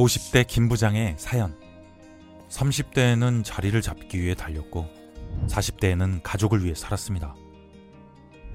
[0.00, 1.54] 50대 김 부장의 사연.
[2.48, 4.88] 30대에는 자리를 잡기 위해 달렸고
[5.46, 7.34] 40대에는 가족을 위해 살았습니다.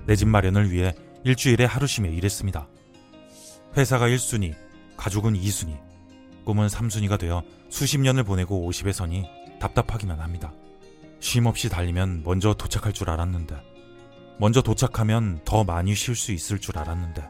[0.08, 2.68] 내 집 마련을 위해 일주일에 하루 쉬며 일했습니다.
[3.78, 4.56] 회사가 1순위,
[4.98, 5.78] 가족은 2순위,
[6.46, 9.26] 꿈은 3순위가 되어 수십 년을 보내고 50에 서니
[9.60, 10.52] 답답하기만 합니다.
[11.20, 13.56] 쉼 없이 달리면 먼저 도착할 줄 알았는데,
[14.40, 17.24] 먼저 도착하면 더 많이 쉴 수 있을 줄 알았는데,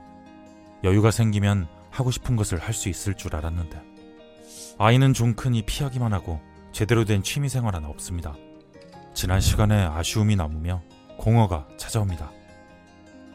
[0.83, 3.94] 여유가 생기면 하고 싶은 것을 할 수 있을 줄 알았는데,
[4.77, 6.41] 아이는 좀 크니 피하기만 하고
[6.73, 8.35] 제대로 된 취미 생활은 없습니다.
[9.13, 10.81] 지난 시간에 아쉬움이 남으며
[11.17, 12.31] 공허가 찾아옵니다.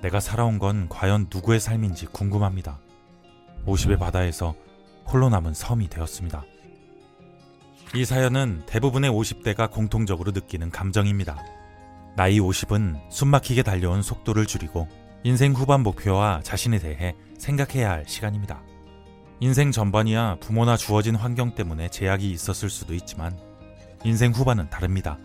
[0.02, 2.79] 내가 살아온 건 과연 누구의 삶인지 궁금합니다.
[3.66, 4.55] 50의 바다에서
[5.06, 6.45] 홀로 남은 섬이 되었습니다.
[7.95, 11.43] 이 사연은 대부분의 50대가 공통적으로 느끼는 감정입니다.
[12.16, 14.88] 나이 50은 숨막히게 달려온 속도를 줄이고
[15.24, 18.62] 인생 후반 목표와 자신에 대해 생각해야 할 시간입니다.
[19.43, 23.39] 인생 전반이야 부모나 주어진 환경 때문에 제약이 있었을 수도 있지만
[24.05, 25.19] 인생 후반은 다릅니다.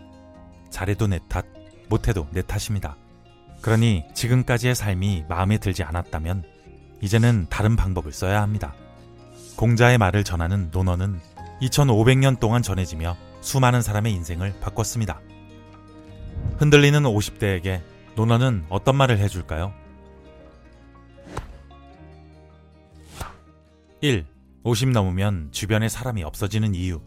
[0.69, 1.45] 잘해도 내 탓,
[1.89, 2.95] 못해도 내 탓입니다.
[3.61, 6.45] 그러니 지금까지의 삶이 마음에 들지 않았다면
[7.01, 8.73] 이제는 다른 방법을 써야 합니다.
[9.57, 11.19] 공자의 말을 전하는 논어는
[11.61, 15.19] 2500년 동안 전해지며 수많은 사람의 인생을 바꿨습니다.
[16.57, 17.81] 흔들리는 50대에게
[18.15, 19.73] 논어는 어떤 말을 해줄까요?
[24.01, 24.25] 1.
[24.63, 27.01] 50 넘으면 주변에 사람이 없어지는 이유.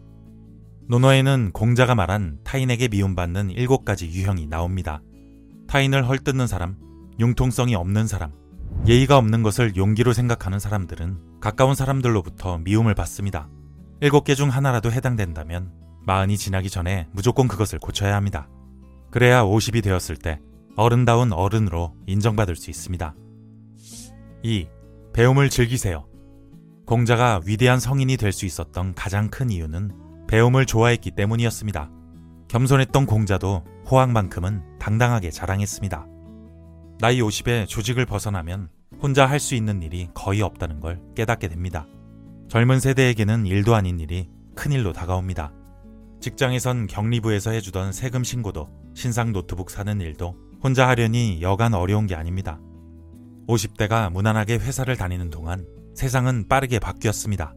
[0.87, 5.01] 논어에는 공자가 말한 타인에게 미움받는 7가지 유형이 나옵니다.
[5.67, 6.77] 타인을 헐뜯는 사람,
[7.19, 8.31] 융통성이 없는 사람,
[8.87, 13.49] 예의가 없는 것을 용기로 생각하는 사람들은 가까운 사람들로부터 미움을 받습니다.
[14.01, 15.71] 7개 중 하나라도 해당된다면
[16.07, 18.49] 마흔이 지나기 전에 무조건 그것을 고쳐야 합니다.
[19.11, 20.39] 그래야 50이 되었을 때
[20.75, 23.13] 어른다운 어른으로 인정받을 수 있습니다.
[24.41, 24.67] 2.
[25.13, 26.07] 배움을 즐기세요.
[26.89, 29.91] 공자가 위대한 성인이 될 수 있었던 가장 큰 이유는
[30.27, 31.91] 배움을 좋아했기 때문이었습니다.
[32.47, 36.07] 겸손했던 공자도 호황만큼은 당당하게 자랑했습니다.
[36.99, 38.69] 나이 50에 조직을 벗어나면
[39.03, 41.85] 혼자 할 수 있는 일이 거의 없다는 걸 깨닫게 됩니다.
[42.47, 45.53] 젊은 세대에게는 일도 아닌 일이 큰일로 다가옵니다.
[46.21, 52.59] 직장에선 격리부에서 해주던 세금 신고도 신상 노트북 사는 일도 혼자 하려니 여간 어려운 게 아닙니다.
[53.47, 55.67] 50대가 무난하게 회사를 다니는 동안
[55.99, 57.53] 세상은 빠르게 바뀌었습니다.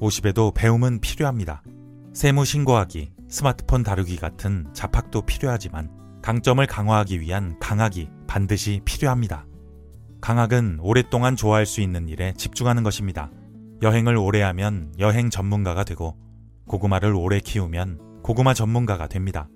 [0.00, 1.62] 50에도 배움은 필요합니다.
[2.14, 5.90] 세무 신고하기, 스마트폰 다루기 같은 자팍도 필요하지만
[6.22, 9.44] 강점을 강화하기 위한 강학이 반드시 필요합니다.
[10.22, 13.30] 강학은 오랫동안 좋아할 수 있는 일에 집중하는 것입니다.
[13.82, 16.16] 여행을 오래 하면 여행 전문가가 되고
[16.68, 19.50] 고구마를 오래 키우면 고구마 전문가가 됩니다.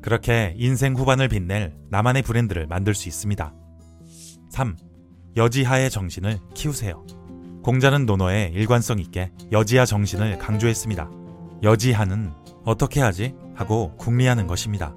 [0.00, 3.52] 그렇게 인생 후반을 빛낼 나만의 브랜드를 만들 수 있습니다.
[4.50, 4.76] 3.
[5.36, 7.17] 여지하의 정신을 키우세요.
[7.68, 11.10] 공자는 논어에 일관성 있게 여지하 정신을 강조했습니다.
[11.62, 12.32] 여지하는
[12.64, 13.34] 어떻게 하지?
[13.54, 14.94] 하고 궁리하는 것입니다.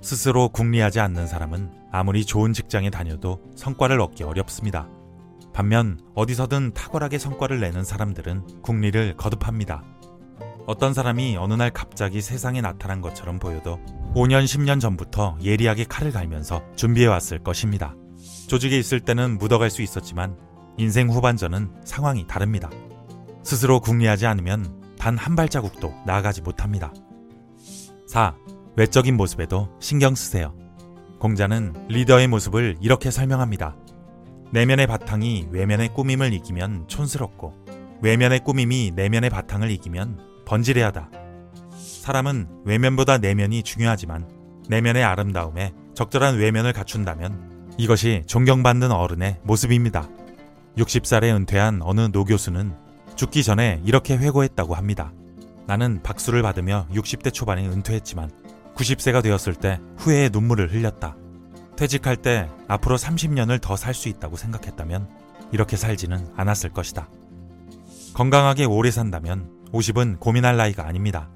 [0.00, 4.88] 스스로 궁리하지 않는 사람은 아무리 좋은 직장에 다녀도 성과를 얻기 어렵습니다.
[5.52, 9.84] 반면 어디서든 탁월하게 성과를 내는 사람들은 궁리를 거듭합니다.
[10.66, 13.78] 어떤 사람이 어느 날 갑자기 세상에 나타난 것처럼 보여도
[14.14, 17.94] 5년, 10년 전부터 예리하게 칼을 갈면서 준비해왔을 것입니다.
[18.48, 20.46] 조직에 있을 때는 묻어갈 수 있었지만
[20.78, 22.70] 인생 후반전은 상황이 다릅니다.
[23.42, 26.92] 스스로 궁리하지 않으면 단 한 발자국도 나아가지 못합니다.
[28.08, 28.34] 4.
[28.76, 30.54] 외적인 모습에도 신경 쓰세요.
[31.20, 33.76] 공자는 리더의 모습을 이렇게 설명합니다.
[34.52, 37.54] 내면의 바탕이 외면의 꾸밈을 이기면 촌스럽고
[38.02, 41.10] 외면의 꾸밈이 내면의 바탕을 이기면 번지레하다.
[42.02, 44.28] 사람은 외면보다 내면이 중요하지만
[44.68, 50.08] 내면의 아름다움에 적절한 외면을 갖춘다면 이것이 존경받는 어른의 모습입니다.
[50.76, 52.74] 60살에 은퇴한 어느 노 교수는
[53.16, 55.12] 죽기 전에 이렇게 회고했다고 합니다.
[55.66, 58.30] 나는 박수를 받으며 60대 초반에 은퇴했지만
[58.74, 61.16] 90세가 되었을 때 후회의 눈물을 흘렸다.
[61.76, 65.08] 퇴직할 때 앞으로 30년을 더 살 수 있다고 생각했다면
[65.52, 67.08] 이렇게 살지는 않았을 것이다.
[68.14, 71.30] 건강하게 오래 산다면 50은 고민할 나이가 아닙니다.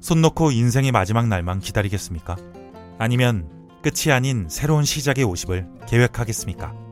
[0.00, 2.36] 손 놓고 인생의 마지막 날만 기다리겠습니까?
[2.98, 3.48] 아니면
[3.82, 6.89] 끝이 아닌 새로운 시작의 50을 계획하겠습니까?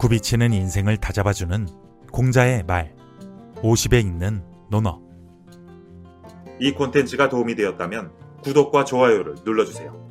[0.00, 1.68] 굽이치는 인생을 다잡아주는
[2.10, 2.94] 공자의 말
[3.56, 4.98] 50에 있는 논어
[6.58, 8.10] 이 콘텐츠가 도움이 되었다면
[8.42, 10.09] 구독과 좋아요를 눌러주세요.